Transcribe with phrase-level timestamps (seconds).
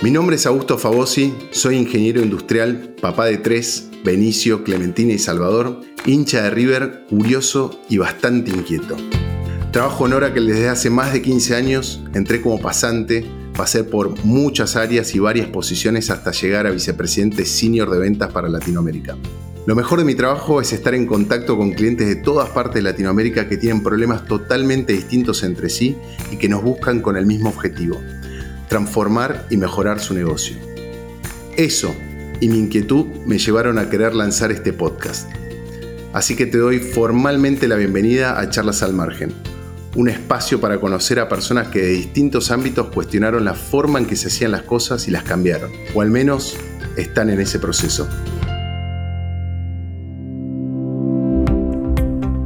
[0.00, 5.80] Mi nombre es Augusto Fabosi, soy ingeniero industrial, papá de tres, Benicio, Clementina y Salvador,
[6.06, 8.96] hincha de River, curioso y bastante inquieto.
[9.72, 14.76] Trabajo en Oracle desde hace más de 15 años, entré como pasante, pasé por muchas
[14.76, 19.16] áreas y varias posiciones hasta llegar a vicepresidente senior de ventas para Latinoamérica.
[19.66, 22.82] Lo mejor de mi trabajo es estar en contacto con clientes de todas partes de
[22.82, 25.96] Latinoamérica que tienen problemas totalmente distintos entre sí
[26.30, 28.00] y que nos buscan con el mismo objetivo,
[28.68, 30.56] transformar y mejorar su negocio.
[31.56, 31.94] Eso
[32.40, 35.28] y mi inquietud me llevaron a querer lanzar este podcast.
[36.12, 39.32] Así que te doy formalmente la bienvenida a Charlas al Margen,
[39.96, 44.16] un espacio para conocer a personas que de distintos ámbitos cuestionaron la forma en que
[44.16, 46.56] se hacían las cosas y las cambiaron, o al menos
[46.96, 48.08] están en ese proceso.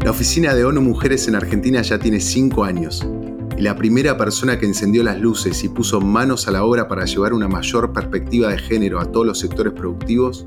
[0.04, 3.06] La oficina de ONU Mujeres en Argentina ya tiene 5 años
[3.56, 7.04] y la primera persona que encendió las luces y puso manos a la obra para
[7.04, 10.46] llevar una mayor perspectiva de género a todos los sectores productivos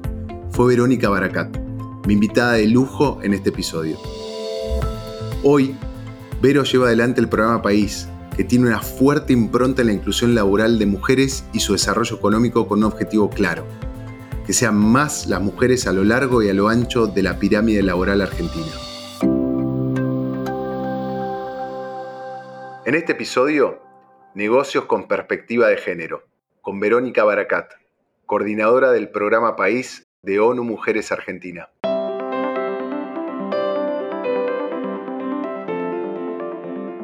[0.49, 1.57] fue Verónica Baracat,
[2.07, 3.97] mi invitada de lujo en este episodio.
[5.43, 5.75] Hoy,
[6.41, 10.77] Vero lleva adelante el programa País, que tiene una fuerte impronta en la inclusión laboral
[10.79, 13.65] de mujeres y su desarrollo económico con un objetivo claro,
[14.45, 17.81] que sean más las mujeres a lo largo y a lo ancho de la pirámide
[17.83, 18.84] laboral argentina.
[22.85, 23.81] En este episodio,
[24.35, 26.27] Negocios con Perspectiva de Género,
[26.61, 27.71] con Verónica Baracat,
[28.27, 31.71] coordinadora del programa País de ONU Mujeres Argentina.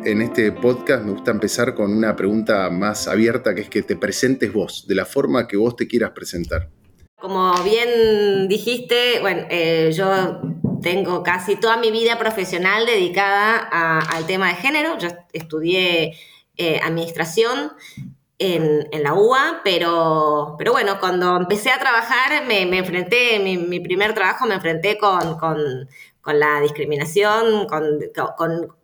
[0.06, 3.96] En este podcast me gusta empezar con una pregunta más abierta, que es que te
[3.96, 6.70] presentes vos, de la forma que vos te quieras presentar.
[7.16, 10.42] Como bien dijiste, bueno, eh, yo
[10.82, 13.58] tengo casi toda mi vida profesional dedicada
[14.00, 14.98] al tema de género.
[14.98, 16.18] Yo estudié
[16.58, 17.74] eh, administración
[18.40, 24.14] en, la UA, pero, pero bueno, cuando empecé a trabajar me, enfrenté, mi, mi, primer
[24.14, 25.38] trabajo me enfrenté con,
[26.26, 28.76] la discriminación, con,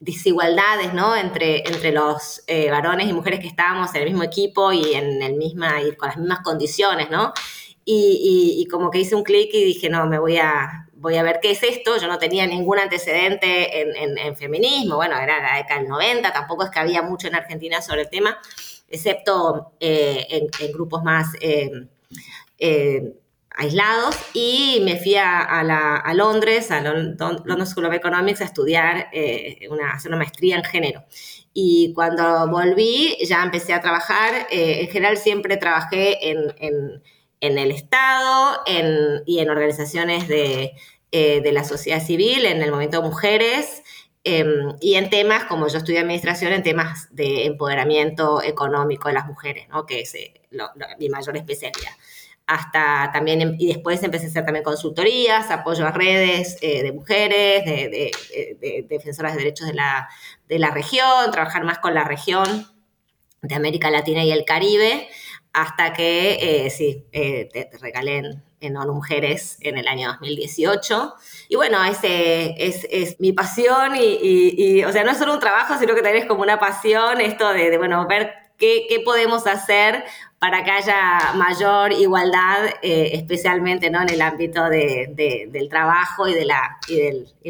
[0.00, 1.14] desigualdades ¿no?
[1.14, 5.22] entre, entre los eh, varones y mujeres que estábamos en el mismo equipo y en
[5.22, 7.34] el misma, y con las mismas condiciones, ¿no?
[7.84, 11.22] Y, y como que hice un clic y dije, no, me voy a, voy a
[11.22, 11.98] ver qué es esto.
[11.98, 16.70] Yo no tenía ningún antecedente en, feminismo, bueno, era la década del 90, tampoco es
[16.70, 18.38] que había mucho en Argentina sobre el tema,
[18.88, 21.88] excepto eh, en, grupos más eh,
[22.58, 23.14] eh,
[23.50, 24.14] aislados.
[24.34, 29.08] Y me fui a, Londres, a London School of Economics, a estudiar,
[29.70, 31.04] una, hacer una maestría en género.
[31.52, 34.46] Y cuando volví, ya empecé a trabajar.
[34.50, 37.02] en general, siempre trabajé en
[37.40, 38.62] en el Estado
[39.26, 40.74] y en organizaciones de,
[41.12, 43.82] eh, de, la sociedad civil, en el movimiento de mujeres,
[44.22, 49.26] em, y en temas, como yo estudié administración, en temas de empoderamiento económico de las
[49.26, 49.86] mujeres, ¿no?
[49.86, 50.34] que es eh,
[50.98, 51.92] mi mayor especialidad.
[52.46, 56.92] Hasta también, em, y después empecé a hacer también consultorías, apoyo a redes eh, de
[56.92, 58.12] mujeres, de,
[58.60, 60.08] de, defensoras de derechos de la,
[60.48, 62.68] de la región, trabajar más con la región
[63.42, 65.08] de América Latina y el Caribe,
[65.52, 71.14] hasta que, eh, sí, eh, te, regalé en, ONU Mujeres en el año 2018.
[71.48, 75.78] Y bueno, ese es, es mi pasión y, o sea, no es solo un trabajo,
[75.78, 79.46] sino que también es como una pasión esto de, de bueno, ver qué, qué podemos
[79.46, 80.04] hacer
[80.40, 84.00] para que haya mayor igualdad, eh, especialmente ¿no?
[84.00, 86.96] en el ámbito del trabajo y de, la, y,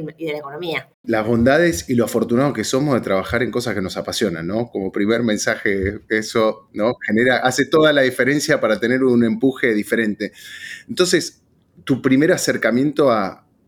[0.02, 0.88] de la economía.
[1.04, 4.66] Las bondades y lo afortunados que somos de trabajar en cosas que nos apasionan, ¿no?
[4.72, 6.94] Como primer mensaje, eso ¿no?
[7.06, 10.32] genera, hace toda la diferencia para tener un empuje diferente.
[10.88, 11.44] Entonces,
[11.84, 13.12] tu primer acercamiento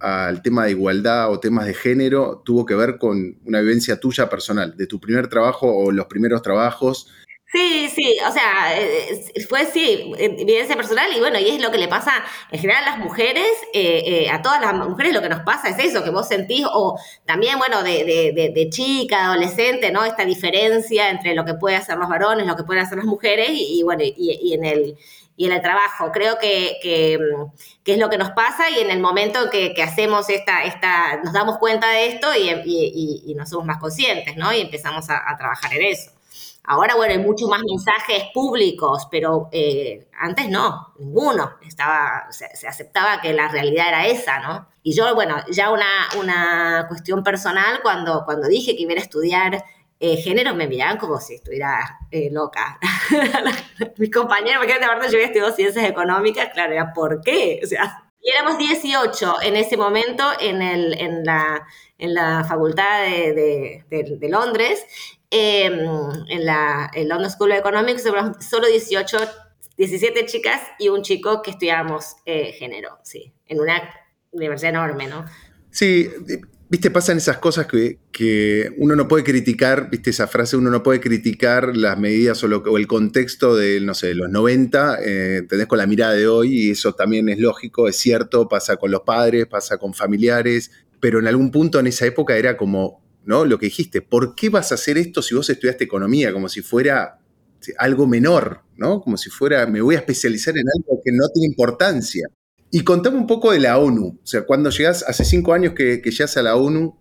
[0.00, 4.28] al tema de igualdad o temas de género tuvo que ver con una vivencia tuya
[4.28, 7.06] personal, de tu primer trabajo o los primeros trabajos
[7.52, 11.76] Sí, sí, o sea, eh, fue sí, evidencia personal y bueno, y es lo que
[11.76, 12.10] le pasa
[12.50, 15.68] en general a las mujeres, eh, eh, a todas las mujeres lo que nos pasa
[15.68, 18.04] es eso, que vos sentís, o también, bueno, de,
[18.34, 20.02] de, de, chica, adolescente, ¿no?
[20.06, 23.50] Esta diferencia entre lo que pueden hacer los varones, lo que pueden hacer las mujeres
[23.52, 24.96] y, bueno, y, en el
[25.36, 26.10] y en el trabajo.
[26.10, 27.18] Creo que, que,
[27.84, 31.34] es lo que nos pasa y en el momento que, que hacemos esta, esta, nos
[31.34, 32.48] damos cuenta de esto y,
[33.26, 34.54] y, nos somos más conscientes, ¿no?
[34.54, 36.12] Y empezamos a trabajar en eso.
[36.64, 41.56] Ahora, bueno, hay muchos más mensajes públicos, pero eh, antes no, ninguno.
[41.66, 44.68] Estaba, se, aceptaba que la realidad era esa, ¿no?
[44.84, 49.64] Y yo, bueno, ya una, una cuestión personal, cuando, cuando dije que iba a estudiar
[49.98, 52.78] eh, género, me miraban como si estuviera eh, loca.
[53.98, 57.60] Mis compañeros, porque de verdad yo había estudiado ciencias económicas, claro, era ¿por qué?
[57.64, 61.66] O sea, y éramos 18 en ese momento en, el, en, la,
[61.98, 64.86] en la facultad de, de, de Londres
[65.32, 65.80] em,
[66.28, 68.04] en la London School of Economics,
[68.48, 69.18] solo 18,
[69.76, 73.82] 17 chicas y un chico que estudiábamos eh, género, sí, en una
[74.30, 75.24] universidad enorme, ¿no?
[75.70, 76.08] Sí,
[76.72, 81.00] Viste, pasan esas cosas que, uno no puede criticar, viste esa frase, uno no puede
[81.00, 85.86] criticar las medidas o, el contexto de, no sé, los 90, eh, tenés con la
[85.86, 89.76] mirada de hoy y eso también es lógico, es cierto, pasa con los padres, pasa
[89.76, 93.44] con familiares, pero en algún punto en esa época era como, ¿no?
[93.44, 96.32] Lo que dijiste, ¿por qué vas a hacer esto si vos estudiaste economía?
[96.32, 97.18] Como si fuera
[97.78, 99.00] algo menor, ¿no?
[99.00, 102.26] Como si fuera, me voy a especializar en algo que no tiene importancia.
[102.70, 104.18] Y contame un poco de la ONU.
[104.22, 106.96] O sea, cuando llegas, hace cinco años que, que llegas a la ONU,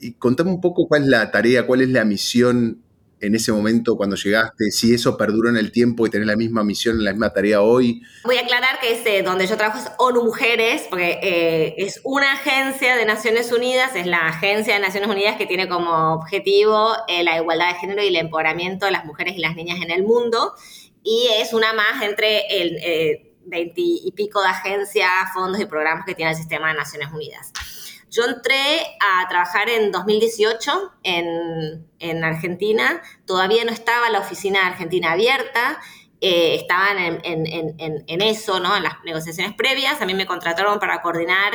[0.00, 2.83] y contame un poco cuál es la tarea, cuál es la misión
[3.26, 6.64] en ese momento cuando llegaste, si eso perduró en el tiempo y tenés la misma
[6.64, 8.02] misión, la misma tarea hoy.
[8.24, 12.32] Voy a aclarar que ese, donde yo trabajo es ONU Mujeres, porque eh, es una
[12.32, 17.22] agencia de Naciones Unidas, es la agencia de Naciones Unidas que tiene como objetivo eh,
[17.22, 20.02] la igualdad de género y el empoderamiento de las mujeres y las niñas en el
[20.02, 20.54] mundo,
[21.02, 22.76] y es una más entre el...
[22.82, 27.08] Eh, veinti y pico de agencias, fondos y programas que tiene el sistema de Naciones
[27.12, 27.52] Unidas.
[28.14, 35.12] Yo entré a trabajar en 2018 en, en Argentina, todavía no estaba la oficina Argentina
[35.12, 35.80] abierta,
[36.20, 38.76] eh, estaban en, en, en, eso, ¿no?
[38.76, 41.52] en las negociaciones previas, a mí me contrataron para coordinar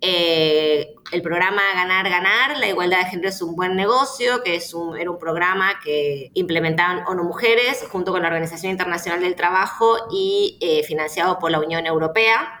[0.00, 4.74] eh, el programa Ganar, Ganar, la igualdad de género es un buen negocio, que es
[4.74, 9.96] un, era un programa que implementaban ONU Mujeres junto con la Organización Internacional del Trabajo
[10.12, 12.55] y eh, financiado por la Unión Europea,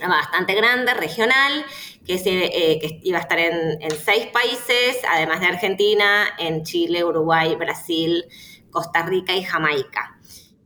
[0.00, 1.64] bastante grande, regional,
[2.06, 7.04] que, eh, que iba a estar en, en seis países, además de Argentina, en Chile,
[7.04, 8.24] Uruguay, Brasil,
[8.70, 10.15] Costa Rica y Jamaica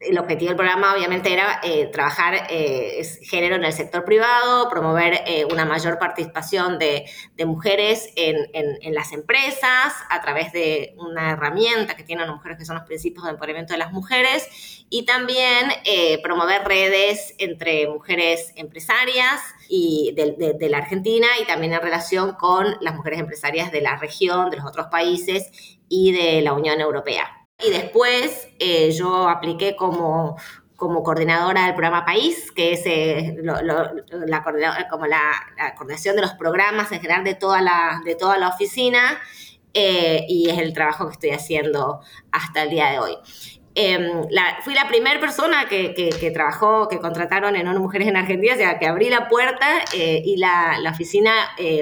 [0.00, 5.22] el objetivo del programa obviamente era eh, trabajar eh, género en el sector privado, promover
[5.26, 7.04] eh, una mayor participación de,
[7.44, 12.76] mujeres en, las empresas a través de una herramienta que tienen las mujeres que son
[12.76, 15.70] los principios de empoderamiento de las mujeres y también
[16.22, 22.94] promover redes entre mujeres empresarias y de, la Argentina y también en relación con las
[22.94, 27.39] mujeres empresarias de la región, de los otros países y de la Unión Europea.
[27.62, 30.36] Y después eh, yo apliqué como,
[30.76, 37.24] como coordinadora del programa País, que es eh, la, coordinación de los programas en general
[37.24, 39.20] de toda la, de toda la oficina,
[39.74, 42.00] eh, y es el trabajo que estoy haciendo
[42.32, 43.16] hasta el día de hoy.
[43.76, 44.26] Em,
[44.64, 48.56] fui la primera persona que, que, trabajó, que contrataron en ONU Mujeres en Argentina, o
[48.56, 51.32] sea, que abrí la puerta y la, la oficina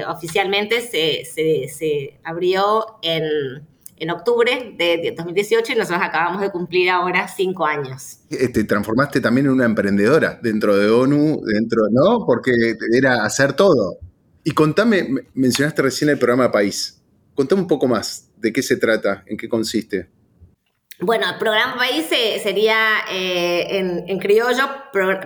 [0.06, 3.66] oficialmente se, se, se abrió en
[4.00, 8.20] en octubre de 2018 y nosotros acabamos de cumplir ahora cinco años.
[8.30, 12.24] Eh, te transformaste también en una emprendedora dentro de ONU, dentro, ¿no?
[12.26, 12.52] Porque
[12.96, 13.98] era hacer todo.
[14.44, 17.02] Y contame, mencionaste recién el programa País.
[17.34, 20.08] Contame un poco más de qué se trata, en qué consiste.
[21.00, 24.64] Bueno, el programa país sería eh, en, criollo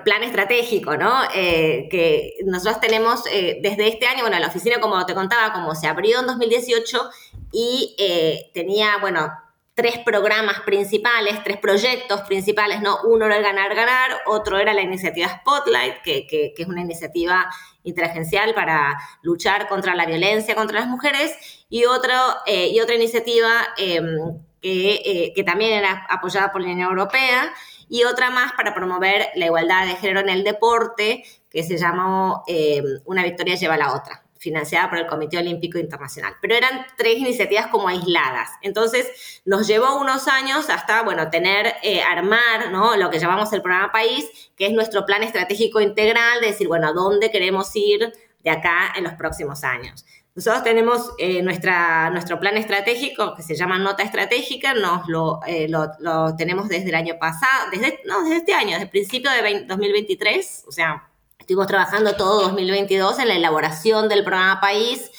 [0.05, 1.23] plan estratégico, ¿no?
[1.35, 5.87] Eh, que nosotros tenemos desde este año, bueno, la oficina, como te contaba, como se
[5.87, 7.11] abrió en 2018,
[7.53, 9.31] y eh, tenía, bueno,
[9.75, 12.99] tres programas principales, tres proyectos principales, ¿no?
[13.05, 17.51] Uno era el Ganar Ganar, otro era la iniciativa Spotlight, que, que, es una iniciativa
[17.83, 21.37] interagencial para luchar contra la violencia contra las mujeres,
[21.69, 22.13] y, otro,
[22.47, 27.53] eh, y otra iniciativa em, que, eh, que, también era apoyada por la Unión Europea,
[27.89, 32.43] y otra más para promover la igualdad de género en el deporte, que se llamó
[32.47, 36.35] em, Una victoria lleva a la otra financiada por el Comité Olímpico Internacional.
[36.41, 38.51] Pero eran tres iniciativas como aisladas.
[38.61, 42.97] Entonces, nos llevó unos años hasta, bueno, tener, eh, armar, ¿no?
[42.97, 46.89] Lo que llamamos el programa País, que es nuestro plan estratégico integral, de decir, bueno,
[46.89, 50.05] ¿a dónde queremos ir de acá en los próximos años?
[50.35, 56.37] Nosotros tenemos eh, nuestro plan estratégico que se llama Nota Estratégica, nos lo, eh, lo,
[56.37, 60.65] tenemos desde el año pasado, desde, no, desde este año, desde el principio de 2023,
[60.67, 61.09] o sea,
[61.43, 65.11] Estuvimos trabajando todo 2022 en la elaboración del programa País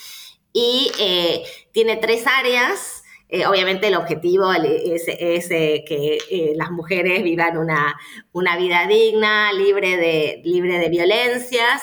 [0.53, 1.43] y eh,
[1.73, 3.03] tiene tres áreas.
[3.27, 7.99] Eh, obviamente el objetivo es, eh, que las mujeres vivan una,
[8.31, 11.81] una vida digna, libre de, libre de violencias.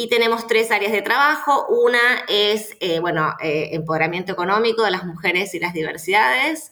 [0.00, 1.66] Y tenemos tres áreas de trabajo.
[1.70, 6.70] Una es, bueno, empoderamiento económico de las mujeres y las diversidades.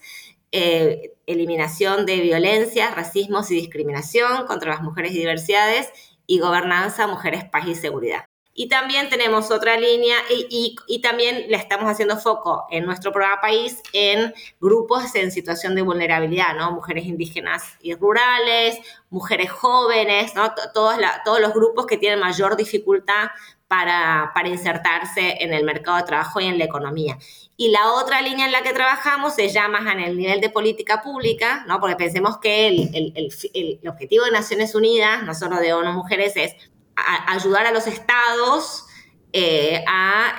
[0.52, 5.90] eliminación de violencias, racismos y discriminación contra las mujeres y diversidades
[6.28, 8.26] y gobernanza, mujeres, paz y seguridad.
[8.54, 13.40] Y también tenemos otra línea y, y, también le estamos haciendo foco en nuestro programa
[13.40, 16.70] país en grupos en situación de vulnerabilidad, ¿no?
[16.70, 18.78] Mujeres indígenas y rurales,
[19.16, 20.34] mujeres jóvenes.
[20.74, 23.30] Todos, los grupos que tienen mayor dificultad
[23.66, 27.18] para, insertarse en el mercado de trabajo y en la economía.
[27.56, 31.02] Y la otra línea en la que trabajamos se llama en el nivel de política
[31.02, 31.80] pública, ¿no?
[31.80, 36.54] porque pensemos que el, objetivo de Naciones Unidas, no solo de ONU Mujeres, es
[37.26, 38.84] ayudar a los estados
[39.32, 39.82] eh,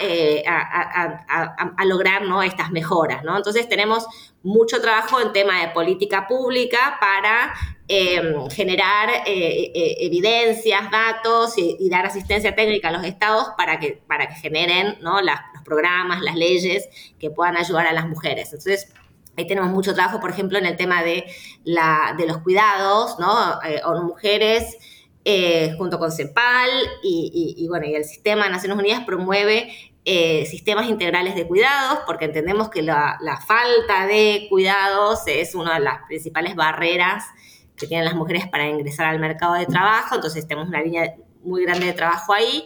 [0.01, 3.24] eh, a, lograr estas mejoras.
[3.24, 4.05] Entonces tenemos
[4.43, 7.53] mucho trabajo en tema de política pública para
[7.88, 14.27] em, generar eh, evidencias, datos y, dar asistencia técnica a los estados para que, para
[14.27, 16.89] que generen los programas, las leyes
[17.20, 18.53] que puedan ayudar a las mujeres.
[18.53, 18.94] Entonces,
[19.39, 21.24] Ahí tenemos mucho trabajo, por ejemplo, en el tema de,
[21.63, 23.60] los cuidados, ¿no?
[23.86, 24.75] o mujeres
[25.29, 26.70] eh, junto con CEPAL
[27.03, 29.70] y, bueno, y el sistema de Naciones Unidas promueve
[30.06, 35.79] eh, sistemas integrales de cuidados, porque entendemos que la, falta de cuidados es una de
[35.82, 37.25] las principales barreras
[37.77, 41.63] que tienen las mujeres para ingresar al mercado de trabajo, entonces tenemos una línea muy
[41.63, 42.65] grande de trabajo ahí.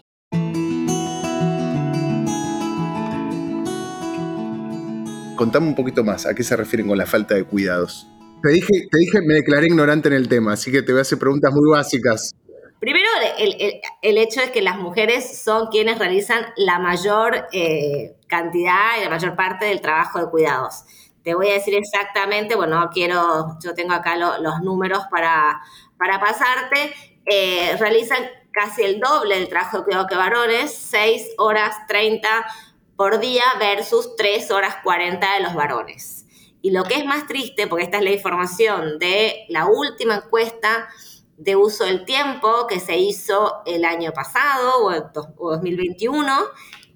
[5.35, 8.07] Contame un poquito más, ¿a qué se refieren con la falta de cuidados?
[8.41, 11.01] Te dije, te dije, me declaré ignorante en el tema, así que te voy a
[11.01, 12.31] hacer preguntas muy básicas.
[12.79, 19.03] Primero, el, hecho es que las mujeres son quienes realizan la mayor eh, cantidad y
[19.03, 20.83] la mayor parte del trabajo de cuidados.
[21.23, 25.61] Te voy a decir exactamente, bueno, quiero, yo tengo acá los números para,
[25.97, 26.93] para pasarte,
[27.25, 32.27] eh, realizan casi el doble del trabajo de cuidado que varones, 6 horas 30
[32.95, 36.25] por día versus 3 horas 40 de los varones.
[36.61, 40.89] Y lo que es más triste, porque esta es la información de la última encuesta
[41.37, 46.37] de uso del tiempo que se hizo el año pasado o, 2021.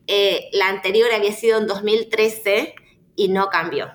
[0.08, 2.76] Eh, la anterior había sido en 2013
[3.16, 3.92] y no cambió.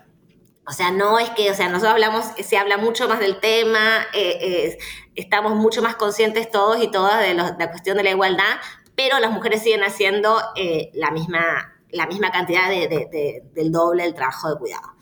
[0.71, 4.07] O sea, no es que, o sea, nosotros hablamos, se habla mucho más del tema,
[4.15, 4.79] eh,
[5.17, 8.61] estamos mucho más conscientes todos y todas de, la cuestión de la igualdad,
[8.95, 14.49] pero las mujeres siguen haciendo eh, la, misma, la misma cantidad del doble del trabajo
[14.49, 14.95] de cuidado.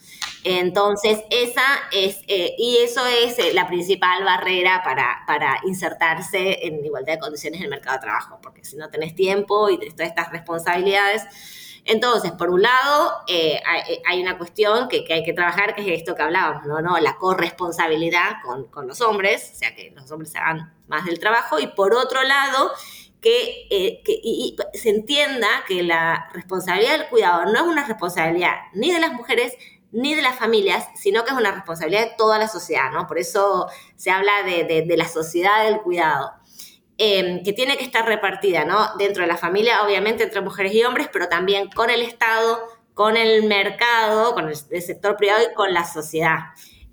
[0.44, 6.84] Entonces, esa es, eh, y eso es eh, la principal barrera para, para, insertarse en
[6.84, 10.08] igualdad de condiciones en el mercado de trabajo, porque si no tenés tiempo y todas
[10.08, 11.24] estas responsabilidades.
[11.84, 13.60] Entonces, por un lado, eh,
[14.06, 16.80] hay, una cuestión que, hay que trabajar, que es esto que hablábamos, ¿no?
[16.80, 16.98] ¿No?
[16.98, 18.36] La corresponsabilidad
[18.70, 22.22] con, los hombres, o sea, que los hombres hagan más del trabajo, y por otro
[22.22, 22.72] lado,
[23.20, 29.00] que, y se entienda que la responsabilidad del cuidado no es una responsabilidad ni de
[29.00, 29.54] las mujeres
[29.90, 33.06] ni de las familias, sino que es una responsabilidad de toda la sociedad, ¿no?
[33.06, 36.32] Por eso se habla de, la sociedad del cuidado,
[36.98, 38.96] em, que tiene que estar repartida, ¿no?
[38.98, 42.60] Dentro de la familia, obviamente, entre mujeres y hombres, pero también con el Estado,
[42.94, 46.38] con el mercado, con el, sector privado y con la sociedad.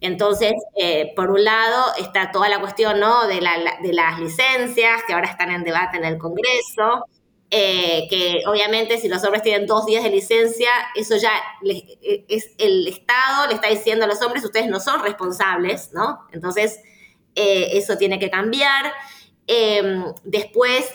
[0.01, 3.27] Entonces, eh, por un lado está toda la cuestión ¿no?
[3.27, 7.05] de, las licencias que ahora están en debate en el Congreso,
[7.51, 11.31] eh, que obviamente si los hombres tienen dos días de licencia, eso ya
[11.63, 16.19] eh, es el Estado le está diciendo a los hombres, ustedes no son responsables, ¿no?
[16.31, 16.79] Entonces,
[17.35, 18.91] eh, eso tiene que cambiar.
[19.47, 20.89] Em, después,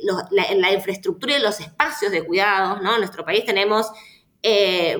[0.00, 2.94] la, infraestructura y los espacios de cuidados, ¿no?
[2.94, 3.90] En nuestro país tenemos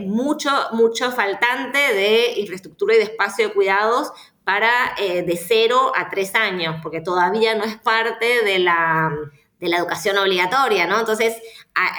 [0.01, 4.11] mucho, mucho faltante de infraestructura y de espacio de cuidados
[4.43, 9.13] para de cero a tres años, porque todavía no es parte de la
[9.59, 10.99] de la educación obligatoria, ¿no?
[11.01, 11.35] Entonces,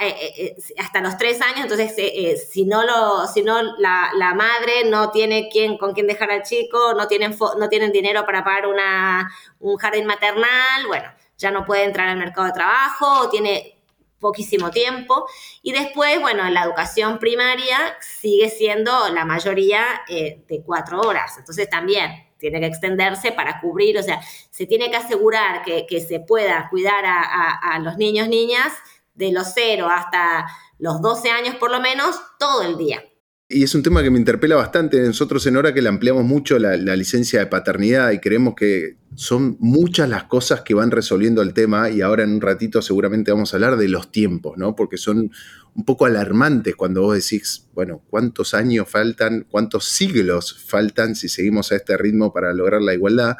[0.00, 4.84] eh, eh, hasta los tres años, entonces, eh, si no, lo, si no la, madre
[4.88, 8.66] no tiene quien, con quién dejar al chico, no tienen, no tienen dinero para pagar
[8.66, 13.76] una, un jardín maternal, bueno, ya no puede entrar al mercado de trabajo o tiene
[14.20, 15.26] poquísimo tiempo.
[15.62, 21.38] Y después, bueno, la educación primaria sigue siendo la mayoría de cuatro horas.
[21.38, 26.20] Entonces, también tiene que extenderse para cubrir, o sea, se tiene que asegurar que, se
[26.20, 28.72] pueda cuidar a, los niños, niñas,
[29.14, 30.46] de los 0 hasta
[30.78, 33.02] los 12 años por lo menos, todo el día.
[33.50, 35.00] Y es un tema que me interpela bastante.
[35.00, 39.56] Nosotros en Hora que le ampliamos mucho la, licencia de paternidad y creemos que son
[39.58, 43.54] muchas las cosas que van resolviendo el tema y ahora en un ratito seguramente vamos
[43.54, 44.76] a hablar de los tiempos, ¿no?
[44.76, 45.32] Porque son
[45.74, 49.46] un poco alarmantes cuando vos decís, bueno, ¿cuántos años faltan?
[49.50, 53.38] ¿Cuántos siglos faltan si seguimos a este ritmo para lograr la igualdad?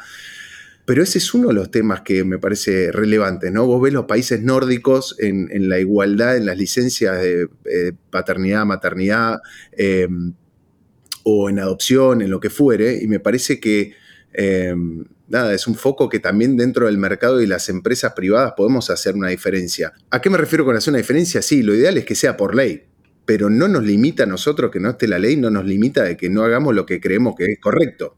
[0.89, 3.67] Pero ese es uno de los temas que me parece relevante, ¿no?
[3.67, 9.37] Vos ves los países nórdicos en, la igualdad, en las licencias de eh, paternidad, maternidad,
[9.73, 10.33] em,
[11.21, 13.93] o en adopción, en lo que fuere, y me parece que,
[14.33, 18.89] em, nada, es un foco que también dentro del mercado y las empresas privadas podemos
[18.89, 19.93] hacer una diferencia.
[20.09, 21.43] ¿A qué me refiero con hacer una diferencia?
[21.43, 22.85] Sí, lo ideal es que sea por ley,
[23.27, 26.17] pero no nos limita a nosotros que no esté la ley, no nos limita de
[26.17, 28.17] que no hagamos lo que creemos que es correcto.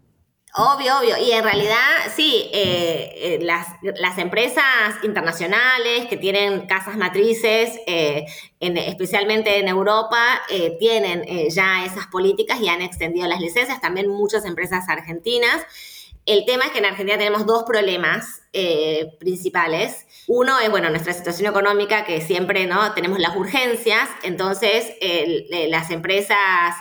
[0.54, 1.16] Obvio, obvio.
[1.18, 1.78] Y en realidad,
[2.14, 4.64] sí, eh, eh, las, empresas
[5.02, 8.26] internacionales que tienen casas matrices, eh,
[8.60, 10.42] en, especialmente en Europa,
[10.80, 13.80] tienen ya esas políticas y han extendido las licencias.
[13.80, 15.66] También muchas empresas argentinas.
[16.26, 18.42] El tema es que en Argentina tenemos dos problemas
[19.20, 20.06] principales.
[20.28, 22.94] Uno es, bueno, nuestra situación económica, que siempre, ¿no?
[22.94, 24.92] Tenemos las urgencias, entonces
[25.70, 26.76] las empresas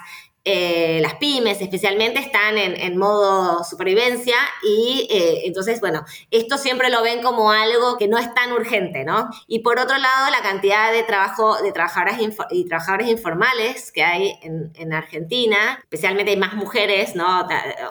[0.52, 7.02] eh, las pymes especialmente están en, modo supervivencia y eh, entonces, bueno, esto siempre lo
[7.02, 9.30] ven como algo que no es tan urgente, ¿no?
[9.46, 12.18] Y por otro lado, la cantidad de trabajo de trabajadoras
[12.50, 17.46] y trabajadores informales que hay en, Argentina, especialmente hay más mujeres, ¿no?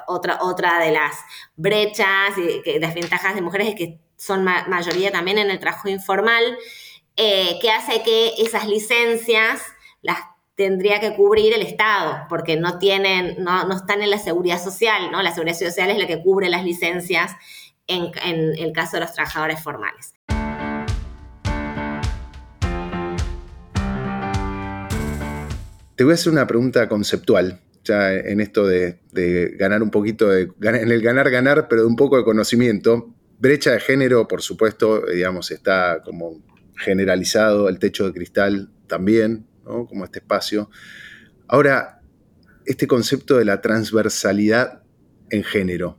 [0.08, 1.16] Otra, otra de las
[1.56, 6.58] brechas y desventajas de mujeres es que son mayoría también en el trabajo informal,
[7.16, 9.62] eh, que hace que esas licencias
[10.02, 10.20] las
[10.60, 15.10] tendría que cubrir el Estado, porque no tienen, no, no, están en la seguridad social,
[15.10, 15.24] ¿no?
[15.24, 17.32] La seguridad social es la que cubre las licencias
[17.88, 20.16] en, en el caso de los trabajadores formales.
[25.96, 30.28] Te voy a hacer una pregunta conceptual, ya en esto de, de ganar un poquito,
[30.28, 33.16] de, en el ganar, ganar, pero de un poco de conocimiento.
[33.38, 36.42] Brecha de género, por supuesto, digamos, está como
[36.76, 39.49] generalizado, el techo de cristal también,
[39.88, 40.70] como este espacio.
[41.48, 42.00] Ahora,
[42.66, 44.84] este concepto de la transversalidad
[45.32, 45.98] en género.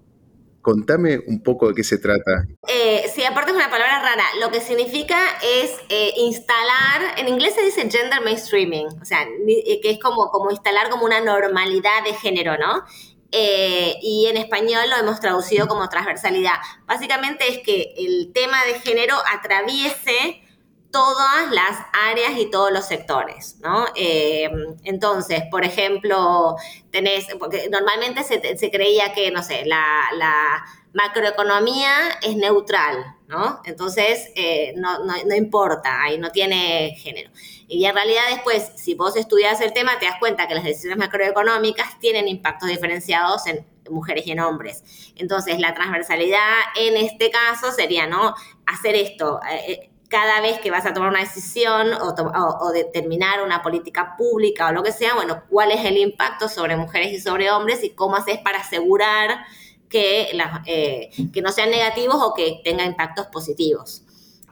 [0.62, 2.46] Contame un poco de qué se trata.
[2.68, 4.24] Eh, sí, aparte es una palabra rara.
[4.40, 9.80] Lo que significa es eh, instalar, en inglés se dice gender mainstreaming, o sea, eh,
[9.80, 12.84] que es como, como instalar como una normalidad de género, ¿no?
[13.32, 16.56] y en español lo hemos traducido como transversalidad.
[16.86, 20.42] Básicamente es que el tema de género atraviese
[20.90, 23.86] todas las áreas y todos los sectores, ¿no?
[23.94, 24.50] Eh,
[24.84, 26.56] entonces, por ejemplo,
[26.90, 33.60] tenés, porque normalmente se, creía que, no sé, la, macroeconomía es neutral, ¿no?
[33.64, 37.30] Entonces, eh, no, no, importa, ahí no tiene género.
[37.68, 40.98] Y en realidad después, si vos estudias el tema, te das cuenta que las decisiones
[40.98, 44.82] macroeconómicas tienen impactos diferenciados en mujeres y en hombres.
[45.14, 48.34] Entonces, la transversalidad en este caso sería, ¿no?
[48.66, 49.38] Hacer esto.
[49.68, 54.72] Eh, cada vez que vas a tomar una decisión o, determinar una política pública o
[54.72, 58.16] lo que sea, bueno, cuál es el impacto sobre mujeres y sobre hombres y cómo
[58.16, 59.46] haces para asegurar
[59.88, 64.02] que, eh, que no sean negativos o que tengan impactos positivos.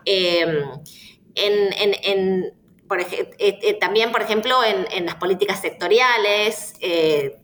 [0.05, 0.63] Em,
[1.35, 2.53] en,
[3.01, 6.75] eh, eh, también, por ejemplo, en, las políticas sectoriales,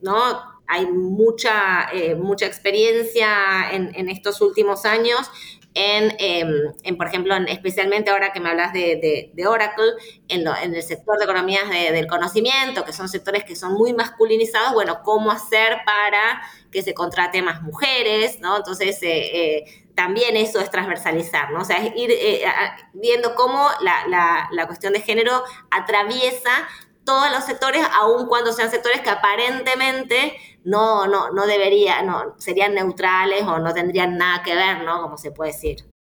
[0.02, 0.53] ¿no?
[0.66, 5.30] Hay mucha, mucha experiencia en, estos últimos años
[5.76, 9.92] Em, en, por ejemplo, especialmente ahora que me hablas de, Oracle,
[10.28, 15.00] en, el sector de economías del conocimiento, que son sectores que son muy masculinizados, bueno,
[15.02, 18.56] cómo hacer para que se contrate más mujeres, ¿no?
[18.56, 21.62] Entonces, eh, eh, también eso es transversalizar, ¿no?
[21.62, 22.44] O sea, es ir eh,
[22.92, 26.68] viendo cómo la, la cuestión de género atraviesa
[27.04, 32.74] todos los sectores, aun cuando sean sectores que aparentemente no, no, no debería, no, serían
[32.74, 35.02] neutrales o no tendrían nada que ver, ¿no?
[35.02, 35.76] Como se puede decir.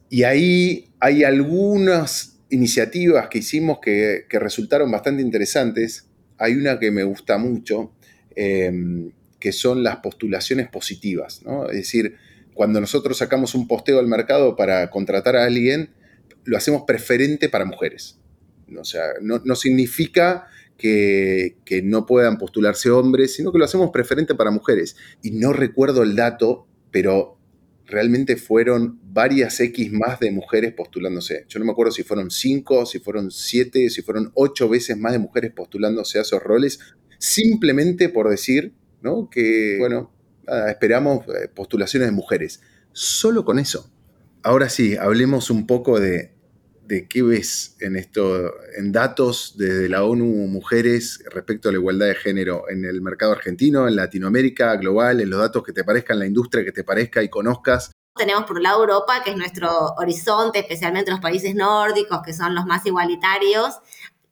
[0.08, 6.08] Y ahí hay algunas iniciativas que hicimos que, resultaron bastante interesantes.
[6.38, 7.92] Hay una que me gusta mucho,
[8.36, 11.68] em, que son las postulaciones positivas, ¿no?
[11.68, 12.16] Es decir,
[12.54, 15.90] cuando nosotros sacamos un posteo al mercado para contratar a alguien,
[16.44, 18.18] lo hacemos preferente para mujeres.
[18.78, 24.34] O sea, no, no significa que, no puedan postularse hombres, sino que lo hacemos preferente
[24.34, 24.96] para mujeres.
[25.22, 27.38] Y no recuerdo el dato, pero
[27.86, 31.44] realmente fueron varias X más de mujeres postulándose.
[31.48, 35.12] Yo no me acuerdo si fueron 5, si fueron 7, si fueron 8 veces más
[35.12, 36.80] de mujeres postulándose a esos roles,
[37.18, 39.30] simplemente por decir ¿no?
[39.30, 40.12] que, bueno,
[40.68, 42.60] esperamos eh, postulaciones de mujeres.
[42.92, 43.90] Solo con eso.
[44.42, 46.35] Ahora sí, hablemos un poco de,
[46.86, 52.06] de qué ves en esto, en datos desde la ONU Mujeres respecto a la igualdad
[52.06, 56.18] de género en el mercado argentino, en Latinoamérica, global, en los datos que te parezcan,
[56.18, 57.90] la industria que te parezca y conozcas.
[58.14, 59.68] Tenemos por un lado Europa, que es nuestro
[59.98, 63.74] horizonte, especialmente los países nórdicos, que son los más igualitarios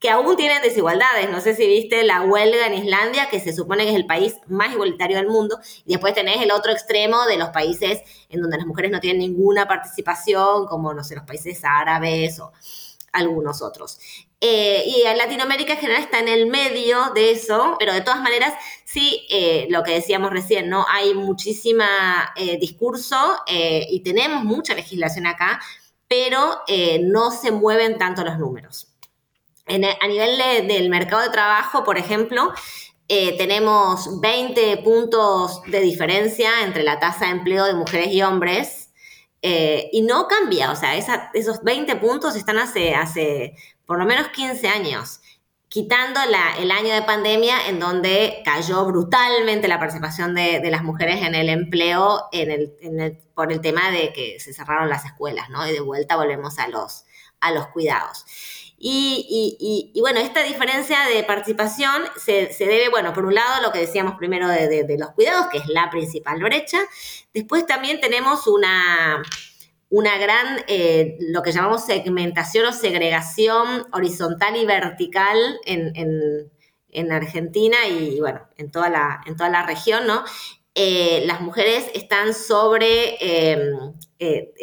[0.05, 1.31] que aún tienen desigualdades.
[1.31, 4.37] No sé si viste la huelga en Islandia, que se supone que es el país
[4.49, 8.59] más igualitario del mundo, y después tenés el otro extremo de los países en donde
[8.59, 12.53] las mujeres no tienen ninguna participación, como, no sé, los países árabes o
[13.13, 13.99] algunos otros.
[14.43, 18.21] Eh, y en Latinoamérica en general está en el medio de eso, pero de todas
[18.21, 18.53] maneras,
[18.85, 20.85] sí, eh, lo que decíamos recién, ¿no?
[20.87, 25.63] Hay muchísima eh, discurso y tenemos mucha legislación acá,
[26.07, 26.61] pero
[27.05, 28.94] no se mueven tanto los números
[29.67, 32.53] a nivel del mercado de trabajo, por ejemplo,
[33.09, 38.93] eh, tenemos 20 puntos de diferencia entre la tasa de empleo de mujeres y hombres
[39.43, 40.97] eh, y no cambia, o sea,
[41.35, 45.21] esos 20 puntos están hace, hace por lo menos 15 años,
[45.69, 46.21] quitando
[46.59, 51.51] el año de pandemia en donde cayó brutalmente la participación de, las mujeres en el
[51.51, 52.31] empleo
[53.35, 55.67] por el tema de que se cerraron las escuelas, ¿no?
[55.69, 57.05] Y de vuelta volvemos a los,
[57.41, 58.25] a los cuidados.
[58.77, 64.15] Y, bueno, esta diferencia de participación se, debe, bueno, por un lado, lo que decíamos
[64.17, 66.79] primero de, los cuidados, que es la principal brecha.
[67.33, 69.23] Después también tenemos una,
[69.89, 76.51] una gran, eh, lo que llamamos segmentación o segregación horizontal y vertical en,
[77.11, 80.25] Argentina y, bueno, en toda la, en toda la región, ¿no?
[80.77, 84.55] Eh, las mujeres están sobre, em, eh,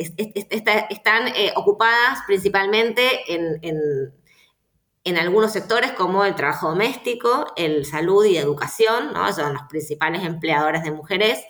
[0.89, 3.59] están eh, ocupadas principalmente en,
[5.03, 9.31] en, algunos sectores como el trabajo doméstico, el salud y educación, ¿no?
[9.33, 11.43] son los principales empleadores de mujeres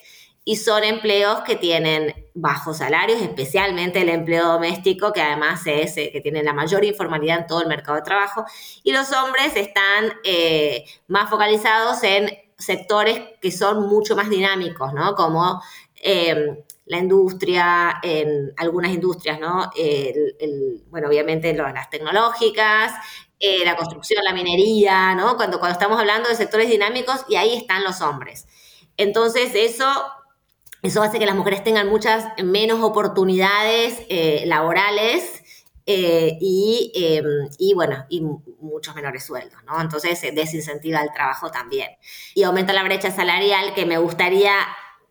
[0.43, 6.21] y son empleos que tienen bajos salarios, especialmente el empleo doméstico, que además es que
[6.23, 8.45] tiene la mayor informalidad en todo el mercado de trabajo,
[8.83, 10.11] y los hombres están
[11.07, 15.13] más focalizados en sectores que son mucho más dinámicos, ¿no?
[15.13, 15.61] Como
[16.85, 19.71] la industria, en algunas industrias, ¿no?
[20.89, 22.93] bueno, obviamente las tecnológicas,
[23.39, 25.35] eh, la construcción, la minería, ¿no?
[25.35, 28.47] Cuando, cuando estamos hablando de sectores dinámicos y ahí están los hombres.
[28.97, 29.87] Entonces, eso
[30.81, 35.43] eso hace que las mujeres tengan muchas menos oportunidades eh, laborales
[35.85, 38.21] eh, em, y, bueno, y
[38.59, 39.79] muchos menores sueldos, ¿no?
[39.79, 41.89] Entonces desincentiva el trabajo también.
[42.33, 44.53] Y aumenta la brecha salarial que me gustaría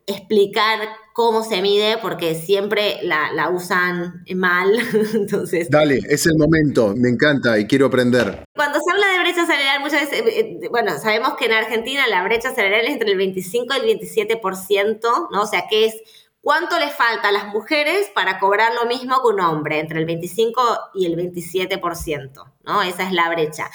[0.07, 0.89] explicar
[1.21, 4.73] cómo se mide porque siempre la, usan mal.
[5.15, 8.43] Entonces, Dale, es el momento, me encanta y quiero aprender.
[8.55, 12.07] Cuando se habla de brecha salarial, muchas veces, eh, eh, bueno, sabemos que en Argentina
[12.09, 15.43] la brecha salarial es entre el 25 y el 27%, ¿no?
[15.43, 15.95] O sea, que es
[16.43, 19.79] ¿Cuánto le falta a las mujeres para cobrar lo mismo que un hombre?
[19.79, 20.63] Entre el 25
[20.95, 22.83] y el 27%, ¿no?
[22.83, 23.71] Esa es la brecha.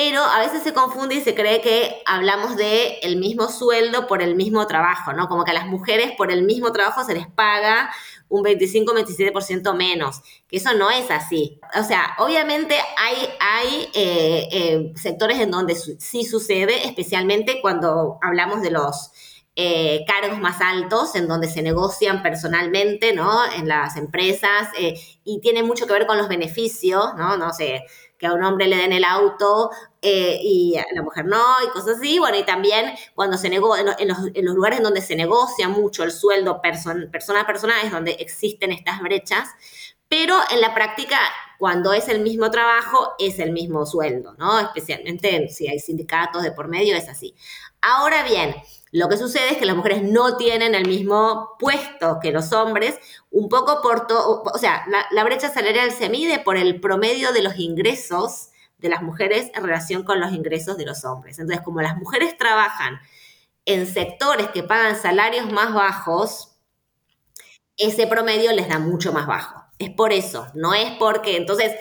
[0.00, 4.22] Pero a veces se confunde y se cree que hablamos de el mismo sueldo por
[4.22, 5.26] el mismo trabajo, ¿no?
[5.26, 7.90] Como que a las mujeres por el mismo trabajo se les paga
[8.28, 11.58] un 25-27% menos, que eso no es así.
[11.76, 18.62] O sea, obviamente hay, hay eh, eh, sectores en donde sí sucede, especialmente cuando hablamos
[18.62, 19.10] de los
[19.56, 23.40] eh, cargos más altos en donde se negocian personalmente, ¿no?
[23.52, 24.68] En las empresas
[25.24, 27.36] y tiene mucho que ver con los beneficios, ¿no?
[27.36, 27.82] No sé,
[28.18, 29.70] que a un hombre le den el auto
[30.02, 32.18] eh, y a la mujer no, y cosas así.
[32.18, 36.60] Bueno, y también cuando se negocia, en, los, lugares donde se negocia mucho el sueldo
[36.60, 39.48] persona a persona es donde existen estas brechas.
[40.08, 41.18] Pero en la práctica,
[41.58, 44.58] cuando es el mismo trabajo, es el mismo sueldo, ¿no?
[44.58, 47.34] Especialmente si hay sindicatos de por medio, es así.
[47.80, 48.54] Ahora bien,
[48.90, 52.98] lo que sucede es que las mujeres no tienen el mismo puesto que los hombres,
[53.30, 57.42] un poco por todo, o sea, la, brecha salarial se mide por el promedio de
[57.42, 61.38] los ingresos de las mujeres en relación con los ingresos de los hombres.
[61.38, 63.00] Entonces, como las mujeres trabajan
[63.66, 66.54] en sectores que pagan salarios más bajos,
[67.76, 69.62] ese promedio les da mucho más bajo.
[69.78, 71.72] Es por eso, no es porque, entonces,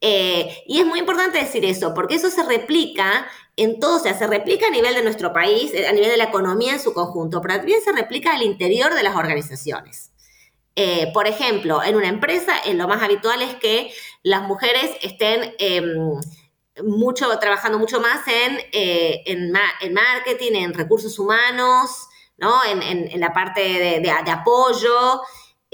[0.00, 4.66] eh, y es muy importante decir eso, porque eso se replica en sea, se replica
[4.66, 7.56] a nivel de nuestro país, eh, a nivel de la economía en su conjunto, pero
[7.56, 10.10] también se replica al interior de las organizaciones.
[10.76, 13.92] Eh, por ejemplo, en una empresa, lo más habitual es que
[14.24, 16.20] las mujeres estén em,
[16.82, 22.52] mucho, trabajando mucho más en, eh, en, marketing, en recursos humanos, ¿no?
[22.64, 25.22] en, la parte de apoyo.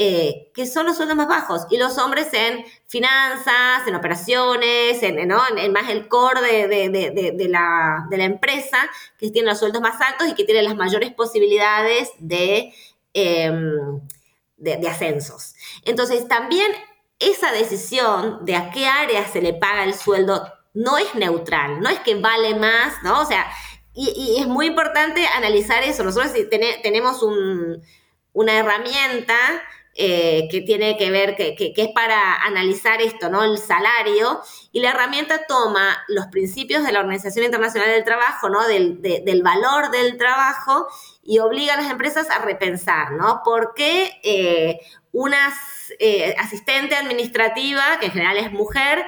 [0.02, 5.28] Eh, que son los sueldos más bajos, y los hombres en finanzas, en operaciones, en,
[5.72, 8.78] más el core de, la, empresa,
[9.18, 12.72] que tienen los sueldos más altos y que tienen las mayores posibilidades de,
[13.12, 14.00] em,
[14.56, 15.54] de ascensos.
[15.84, 16.72] Entonces, también
[17.18, 21.90] esa decisión de a qué área se le paga el sueldo no es neutral, no
[21.90, 23.20] es que vale más, ¿no?
[23.20, 23.46] O sea,
[23.92, 26.04] y, es muy importante analizar eso.
[26.04, 26.32] Nosotros
[26.80, 27.22] tenemos
[28.32, 29.36] una herramienta
[30.02, 33.44] eh, que tiene que ver, que, es para analizar esto, ¿no?
[33.44, 34.40] El salario.
[34.72, 38.66] Y la herramienta toma los principios de la Organización Internacional del Trabajo, ¿no?
[38.66, 40.88] Del, del valor del trabajo
[41.22, 43.42] y obliga a las empresas a repensar, ¿no?
[43.44, 44.80] ¿Por qué eh,
[45.12, 45.52] una
[45.98, 49.04] eh, asistente administrativa, que en general es mujer,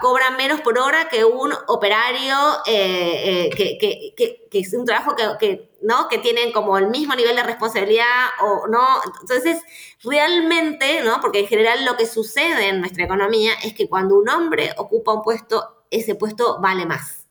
[0.00, 2.36] cobran menos por hora que un operario
[2.66, 6.08] eh, que, es un trabajo que, ¿no?
[6.08, 9.00] que tienen como el mismo nivel de responsabilidad o no.
[9.20, 9.62] Entonces,
[10.02, 11.20] realmente, ¿no?
[11.20, 15.14] porque en general lo que sucede en nuestra economía es que cuando un hombre ocupa
[15.14, 17.26] un puesto, ese puesto vale más.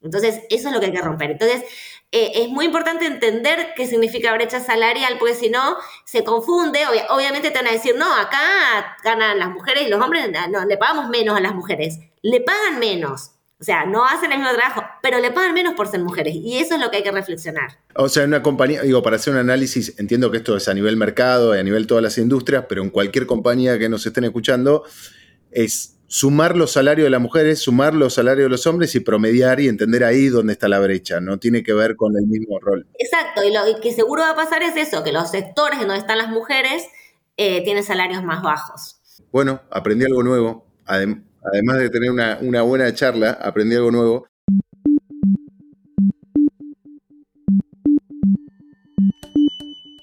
[0.00, 1.32] Entonces, eso es lo que hay que romper.
[1.32, 1.64] Entonces,
[2.12, 6.78] eh, es muy importante entender qué significa brecha salarial, porque si no, se confunde.
[7.10, 10.76] obviamente te van a decir, no, acá ganan las mujeres y los hombres, no, le
[10.76, 11.98] pagamos menos a las mujeres.
[12.22, 13.32] Le pagan menos.
[13.60, 16.34] O sea, no hacen el mismo trabajo, pero le pagan menos por ser mujeres.
[16.36, 17.78] Y eso es lo que hay que reflexionar.
[17.96, 20.74] O sea, en una compañía, digo, para hacer un análisis, entiendo que esto es a
[20.74, 24.22] nivel mercado y a nivel todas las industrias, pero en cualquier compañía que nos estén
[24.22, 24.84] escuchando,
[25.50, 29.58] es sumar los salarios de las mujeres, sumar los salarios de los hombres y promediar
[29.58, 31.20] y entender ahí dónde está la brecha.
[31.20, 32.86] No tiene que ver con el mismo rol.
[32.98, 36.18] Exacto, y lo que seguro va a pasar es eso, que los sectores donde están
[36.18, 36.84] las mujeres
[37.36, 39.00] eh, tienen salarios más bajos.
[39.32, 40.66] Bueno, aprendí algo nuevo.
[41.52, 44.26] Además de tener una, buena charla, aprendí algo nuevo.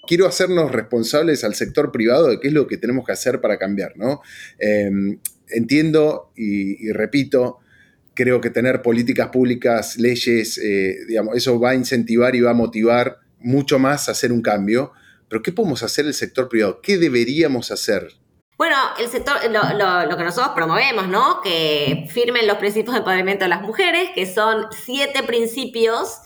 [0.08, 3.58] quiero hacernos responsables al sector privado de qué es lo que tenemos que hacer para
[3.58, 4.22] cambiar, ¿no?
[4.60, 7.58] Em, entiendo y, repito,
[8.14, 12.54] creo que tener políticas públicas, leyes, eh, digamos, eso va a incentivar y va a
[12.54, 14.92] motivar mucho más a hacer un cambio.
[15.28, 16.82] Pero ¿qué podemos hacer el sector privado?
[16.82, 18.10] ¿Qué deberíamos hacer?
[18.58, 21.42] Bueno, el sector, lo, que nosotros promovemos, ¿no?
[21.42, 26.22] Que firmen los principios de empoderamiento de las mujeres, que son siete principios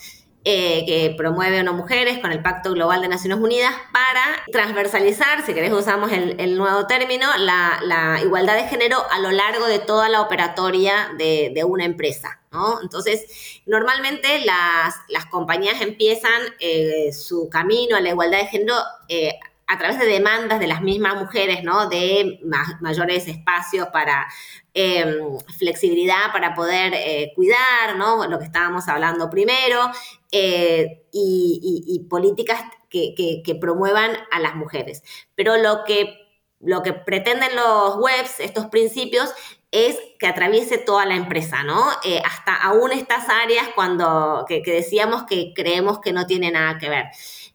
[0.45, 5.53] eh, que promueve ONU Mujeres con el Pacto Global de Naciones Unidas para transversalizar, si
[5.53, 10.21] querés usamos el, nuevo término, la, igualdad de género a lo largo de toda la
[10.21, 12.39] operatoria de, una empresa.
[12.51, 12.79] ¿no?
[12.81, 18.75] Entonces, normalmente las, las compañías empiezan eh, su camino a la igualdad de género
[19.07, 19.33] eh,
[19.69, 21.88] a través de demandas de las mismas mujeres, ¿no?
[21.88, 22.39] De
[22.82, 24.27] mayores espacios para
[24.73, 26.93] em, flexibilidad para poder
[27.36, 28.27] cuidar, ¿no?
[28.27, 29.91] Lo que estábamos hablando primero,
[30.32, 35.03] eh, y, políticas que, promuevan a las mujeres.
[35.36, 36.17] Pero lo que,
[36.60, 39.34] lo que pretenden los webs, estos principios,
[39.71, 41.84] es que atraviese toda la empresa, ¿no?
[42.03, 46.89] Eh, hasta aún estas áreas cuando, que, decíamos que creemos que no tiene nada que
[46.89, 47.05] ver.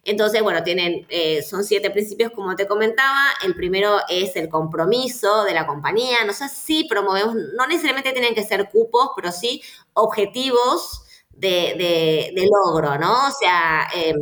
[0.04, 3.26] Entonces, bueno, tienen, eh, son siete principios como te comentaba.
[3.44, 6.24] El primero es el compromiso de la compañía.
[6.26, 9.62] No sé si promovemos, no necesariamente tienen que ser cupos, pero sí
[9.94, 13.28] objetivos de, de, logro, ¿no?
[13.28, 14.16] O sea, em,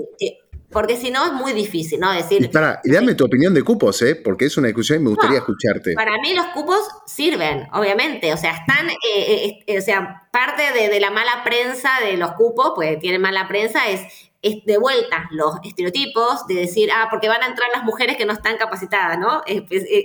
[0.72, 2.10] porque si no es muy difícil, ¿no?
[2.12, 2.42] Decir.
[2.42, 4.16] Y, para, y dame tu opinión de cupos, ¿eh?
[4.16, 5.92] Porque es una discusión y me gustaría escucharte.
[5.94, 8.32] Para mí los cupos sirven, obviamente.
[8.32, 12.32] O sea, están, eh, eh, eh, o sea, parte de, la mala prensa de los
[12.32, 14.00] cupos, pues tienen mala prensa, es,
[14.42, 18.26] es de vuelta los estereotipos de decir, ah, porque van a entrar las mujeres que
[18.26, 19.42] no están capacitadas, ¿no?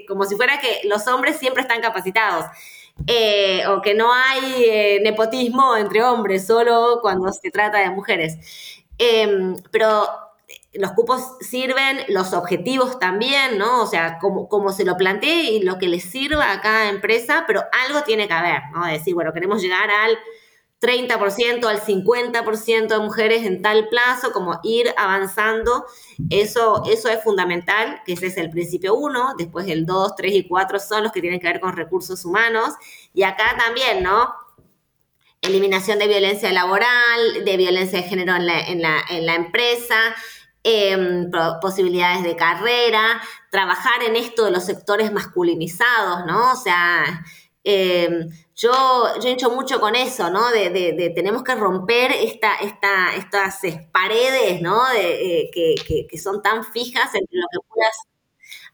[0.08, 2.45] como si fuera que los hombres siempre están capacitados.
[3.06, 8.38] Eh, o que no hay eh, nepotismo entre hombres, solo cuando se trata de mujeres.
[8.97, 10.08] Em, pero
[10.73, 13.84] los cupos sirven, los objetivos también, ¿no?
[13.84, 17.43] O sea, como, como se lo plantee y lo que les sirva a cada empresa,
[17.47, 18.86] pero algo tiene que haber, ¿no?
[18.86, 20.17] decir, bueno, queremos llegar al
[20.79, 25.85] 30%, al 50% de mujeres en tal plazo, como ir avanzando,
[26.29, 30.47] eso, eso es fundamental, que ese es el principio 1, después el 2, 3 y
[30.47, 32.75] 4 son los que tienen que ver con recursos humanos,
[33.13, 34.31] y acá también, ¿no?
[35.41, 39.97] Eliminación de violencia laboral, de violencia de género en la, en la, en empresa,
[40.63, 46.51] em, posibilidades de carrera, trabajar en esto de los sectores masculinizados, ¿no?
[46.51, 47.23] O sea,
[47.63, 48.72] em, yo,
[49.22, 50.50] yo hecho mucho con eso, ¿no?
[50.50, 54.84] De, de, tenemos que romper esta, esta, estas paredes, ¿no?
[54.89, 57.96] De, eh, que, que, son tan fijas entre lo que puedas.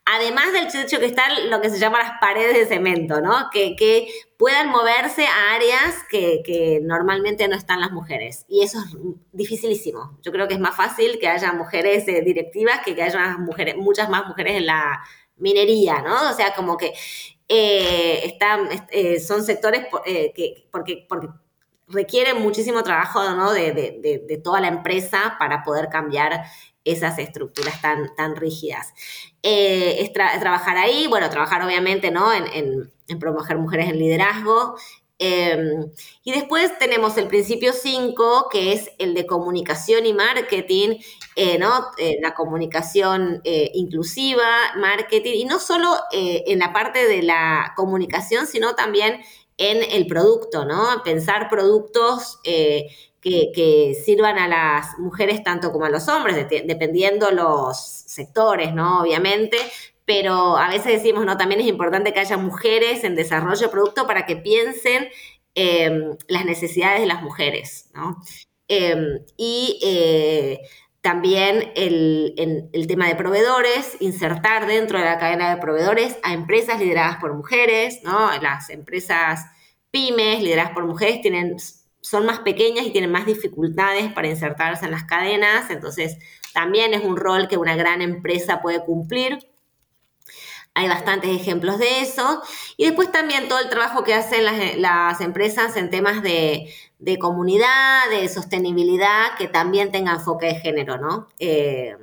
[0.05, 3.49] Además del hecho que están lo que se llama las paredes de cemento, ¿no?
[3.51, 8.45] Que, que puedan moverse a áreas que, que, normalmente no están las mujeres.
[8.47, 8.95] Y eso es
[9.33, 10.17] dificilísimo.
[10.21, 13.75] Yo creo que es más fácil que haya mujeres eh, directivas que que haya mujeres,
[13.75, 15.03] muchas más mujeres en la
[15.37, 16.29] minería, ¿no?
[16.29, 16.93] O sea, como que
[17.55, 18.37] eh,
[18.89, 21.27] eh, son sectores eh, que, porque, porque
[21.87, 26.45] requieren muchísimo trabajo de, toda la empresa para poder cambiar
[26.83, 28.93] esas estructuras tan, tan rígidas.
[29.43, 32.33] es, trabajar ahí, bueno, trabajar obviamente ¿no?
[32.33, 34.75] en, en promover mujeres en liderazgo,
[35.19, 35.91] Em,
[36.23, 40.97] y después tenemos el principio 5, que es el de comunicación y marketing,
[41.35, 41.87] eh, ¿no?
[41.97, 44.43] Eh, la comunicación eh, inclusiva,
[44.77, 49.21] marketing, y no solo en la parte de la comunicación, sino también
[49.57, 51.03] en el producto, ¿no?
[51.03, 52.89] Pensar productos que,
[53.21, 59.01] que, sirvan a las mujeres tanto como a los hombres, dependiendo los sectores, ¿no?
[59.01, 59.57] Obviamente,
[60.05, 64.07] pero a veces decimos, no, también es importante que haya mujeres en desarrollo de producto
[64.07, 65.09] para que piensen
[65.55, 68.17] em, las necesidades de las mujeres, ¿no?
[68.67, 70.59] Em, y eh,
[71.01, 72.33] también el,
[72.71, 77.33] el, tema de proveedores, insertar dentro de la cadena de proveedores a empresas lideradas por
[77.33, 78.31] mujeres, ¿no?
[78.41, 79.41] Las empresas
[79.91, 81.57] pymes lideradas por mujeres tienen
[82.03, 86.17] son más pequeñas y tienen más dificultades para insertarse en las cadenas, entonces
[86.53, 89.39] también es un rol que una gran empresa puede cumplir.
[90.75, 92.41] Hay bastantes ejemplos de eso.
[92.77, 94.43] Y después también todo el trabajo que hacen
[94.81, 96.69] las, empresas en temas de,
[97.19, 101.29] comunidad, de sostenibilidad, que también tenga enfoque de género, ¿no?
[101.39, 101.95] Eh,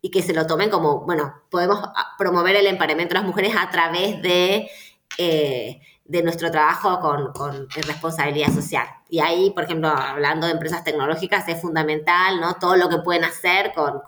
[0.00, 1.80] y que se lo tomen como, bueno, podemos
[2.18, 4.70] promover el emparamiento de las mujeres a través de...
[5.18, 7.00] Eh, de nuestro trabajo
[7.32, 8.86] con, responsabilidad social.
[9.08, 12.54] Y ahí, por ejemplo, hablando de empresas tecnológicas, es fundamental, ¿no?
[12.54, 14.02] Todo lo que pueden hacer con,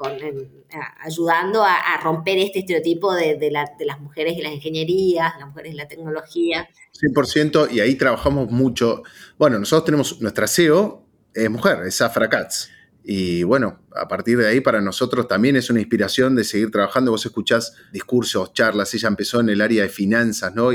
[1.00, 5.76] ayudando a, romper este estereotipo de, de, las mujeres y las ingenierías, las mujeres y
[5.76, 6.68] la tecnología.
[7.00, 9.02] 100%, y ahí trabajamos mucho.
[9.38, 12.68] Bueno, nosotros tenemos, nuestra CEO es mujer, es Afra Katz.
[13.08, 17.12] Y bueno, a partir de ahí para nosotros también es una inspiración de seguir trabajando.
[17.12, 20.72] Vos escuchás discursos, charlas, ella empezó en el área de finanzas, ¿no?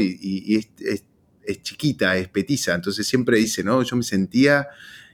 [1.61, 3.81] Chiquita, es petiza, entonces siempre dice, ¿no?
[3.83, 4.67] Yo me sentía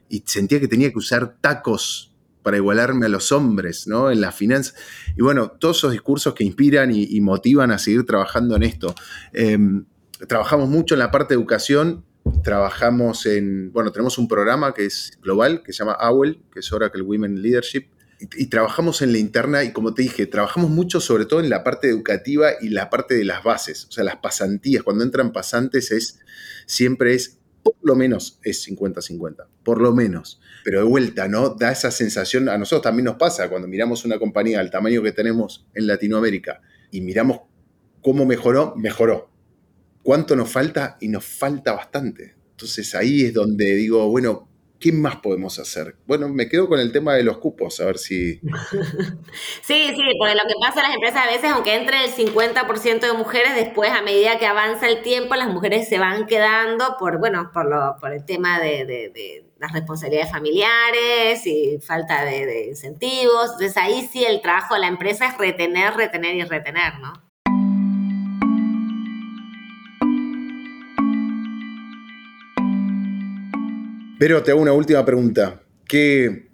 [0.10, 2.14] y sentía que tenía que usar tacos
[2.44, 4.10] para igualarme a los hombres, ¿no?
[4.10, 4.76] En las finanzas.
[5.18, 8.96] Y bueno, todos esos discursos que inspiran y, motivan a seguir trabajando en esto.
[9.34, 9.86] Em,
[10.28, 12.06] trabajamos mucho en la parte de educación,
[12.44, 16.72] trabajamos en, bueno, tenemos un programa que es global, que se llama AWEL, que es
[16.72, 17.88] Oracle Women Leadership,
[18.20, 21.64] y, trabajamos en la interna y como te dije, trabajamos mucho sobre todo en la
[21.64, 24.84] parte educativa y la parte de las bases, o sea, las pasantías.
[24.84, 26.20] Cuando entran pasantes es,
[26.66, 30.40] siempre es, por lo menos es 50-50, por lo menos.
[30.64, 31.50] Pero de vuelta, ¿no?
[31.50, 35.12] Da esa sensación, a nosotros también nos pasa cuando miramos una compañía al tamaño que
[35.12, 37.42] tenemos en Latinoamérica y miramos
[38.02, 39.30] cómo mejoró, mejoró.
[40.02, 40.98] ¿Cuánto nos falta?
[41.02, 42.36] Y nos falta bastante.
[42.52, 45.96] Entonces ahí es donde digo, bueno, ¿Qué más podemos hacer?
[46.06, 48.36] Bueno, me quedo con el tema de los cupos, a ver si...
[49.62, 53.00] sí, sí, porque lo que pasa en las empresas a veces, aunque entre el 50%
[53.00, 57.20] de mujeres, después a medida que avanza el tiempo, las mujeres se van quedando por,
[57.20, 63.54] bueno, por, lo, por el tema de, las responsabilidades familiares y falta de, de incentivos.
[63.54, 67.27] Entonces ahí sí el trabajo de la empresa es retener, retener y retener, ¿no?
[74.20, 75.62] Pero te hago una última pregunta.
[75.88, 76.50] ¿Qué,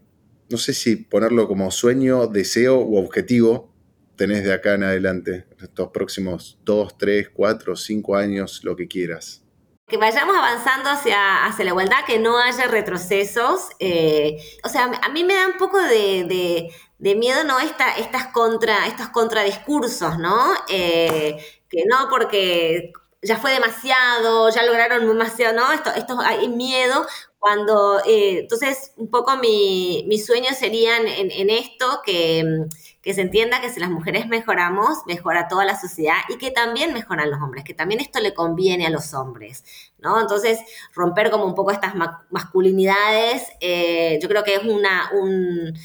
[0.49, 3.73] no sé si ponerlo como sueño, deseo u objetivo
[4.15, 9.41] tenés de acá en adelante, estos próximos dos, tres, cuatro, cinco años, lo que quieras?
[9.87, 13.69] Que vayamos avanzando hacia, hacia la igualdad, que no haya retrocesos.
[13.79, 17.59] Eh, o sea, a mí me da un poco de, miedo, ¿no?
[17.59, 20.53] Esta, estas contra, estos contradiscursos, ¿no?
[20.69, 21.37] Eh,
[21.69, 25.71] que no porque ya fue demasiado, ya lograron demasiado, ¿no?
[25.71, 27.05] Esto, esto hay miedo
[27.43, 32.67] cuando, eh, entonces, un poco mi, mis sueños serían en, esto, que,
[33.01, 36.93] que, se entienda que si las mujeres mejoramos, mejora toda la sociedad y que también
[36.93, 39.65] mejoran los hombres, que también esto le conviene a los hombres,
[39.99, 40.21] ¿no?
[40.21, 40.57] Entonces,
[40.93, 41.95] romper como un poco estas
[42.29, 45.77] masculinidades, eh, yo creo que es una, un...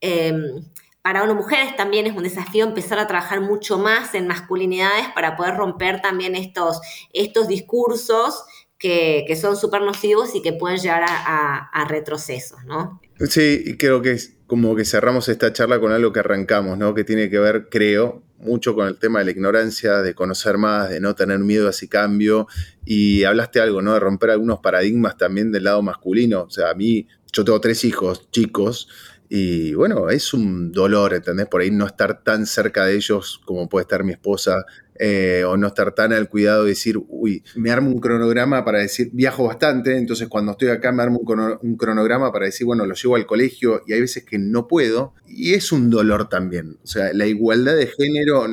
[0.00, 0.64] Em,
[1.02, 5.36] para una mujer también es un desafío empezar a trabajar mucho más en masculinidades para
[5.36, 6.80] poder romper también estos,
[7.12, 8.46] estos discursos
[8.84, 13.00] que, son súper nocivos y que pueden llevar a, retrocesos, ¿no?
[13.18, 16.92] Sí, creo que es como que cerramos esta charla con algo que arrancamos, ¿no?
[16.92, 20.90] Que tiene que ver, creo, mucho con el tema de la ignorancia, de conocer más,
[20.90, 22.46] de no tener miedo a ese cambio.
[22.84, 23.94] Y hablaste algo, ¿no?
[23.94, 26.42] De romper algunos paradigmas también del lado masculino.
[26.42, 28.88] O sea, a mí, yo tengo tres hijos chicos
[29.30, 31.46] y bueno, es un dolor, ¿entendés?
[31.46, 34.64] Por ahí no estar tan cerca de ellos como puede estar mi esposa,
[34.98, 38.78] eh, o no estar tan al cuidado de decir, uy, me armo un cronograma para
[38.78, 42.94] decir, viajo bastante, entonces cuando estoy acá me armo un, cronograma para decir, bueno, lo
[42.94, 46.78] llevo al colegio y hay veces que no puedo, y es un dolor también.
[46.84, 48.46] O sea, la igualdad de género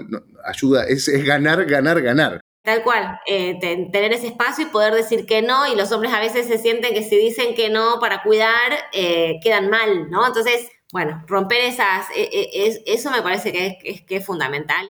[0.43, 2.41] ayuda, es, ganar, ganar, ganar.
[2.63, 6.19] Tal cual, eh, tener ese espacio y poder decir que no, y los hombres a
[6.19, 10.27] veces se sienten que si dicen que no para cuidar, eh, quedan mal, ¿no?
[10.27, 14.90] Entonces, bueno, romper esas, e, e, eso me parece que es, que es fundamental.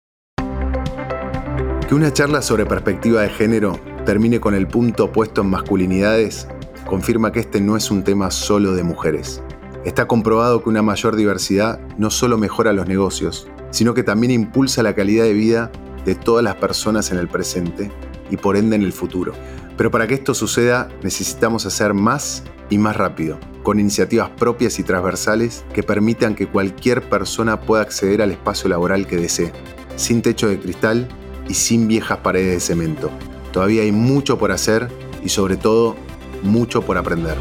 [1.87, 6.45] Que una charla sobre perspectiva de género termine con el punto puesto en masculinidades
[6.85, 9.41] confirma que este no es un tema solo de mujeres.
[9.85, 14.83] Está comprobado que una mayor diversidad no solo mejora los negocios, sino que también impulsa
[14.83, 15.71] la calidad de vida
[16.03, 17.89] de todas las personas en el presente
[18.29, 19.31] y por ende en el futuro.
[19.77, 24.83] Pero para que esto suceda necesitamos hacer más y más rápido, con iniciativas propias y
[24.83, 29.53] transversales que permitan que cualquier persona pueda acceder al espacio laboral que desee,
[29.95, 31.07] sin techo de cristal
[31.49, 33.11] y sin viejas paredes de cemento.
[33.51, 34.89] Todavía hay mucho por hacer
[35.23, 35.95] y sobre todo
[36.43, 37.37] mucho por aprender.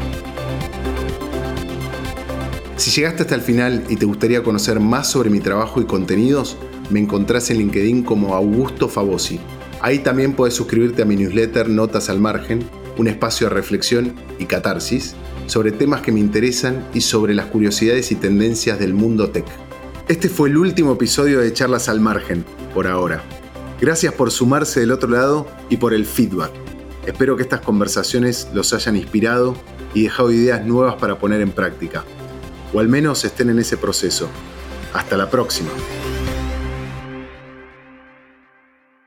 [2.77, 6.57] Si llegaste hasta el final y te gustaría conocer más sobre mi trabajo y contenidos,
[6.89, 9.39] me encontrás en LinkedIn como Augusto Fabosi.
[9.81, 12.63] Ahí también puedes suscribirte a mi newsletter Notas al Margen,
[12.97, 15.15] un espacio de reflexión y catarsis,
[15.47, 19.45] sobre temas que me interesan y sobre las curiosidades y tendencias del mundo tech.
[20.07, 23.21] Este fue el último episodio de Charlas al Margen, por ahora.
[23.79, 26.51] Gracias por sumarse del otro lado y por el feedback.
[27.05, 29.55] Espero que estas conversaciones los hayan inspirado
[29.93, 32.03] y dejado ideas nuevas para poner en práctica.
[32.73, 34.27] O al menos estén en ese proceso.
[34.93, 35.69] Hasta la próxima.